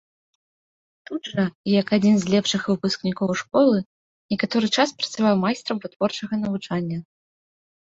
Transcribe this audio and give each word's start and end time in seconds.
Тут 1.09 1.21
жа, 1.33 1.43
як 1.81 1.87
адзін 1.97 2.15
з 2.23 2.31
лепшых 2.35 2.61
выпускнікоў 2.71 3.29
школы, 3.43 3.77
некаторы 4.35 4.73
час 4.75 4.97
працаваў 5.03 5.35
майстрам 5.45 5.77
вытворчага 5.87 6.43
навучання. 6.43 6.97